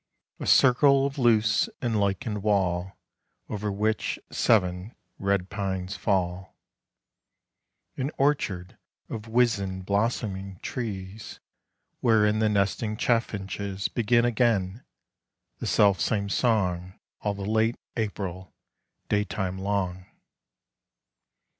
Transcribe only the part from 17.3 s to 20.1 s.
the late April day time long....